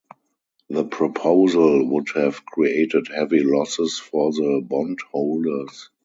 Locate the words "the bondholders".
4.31-5.91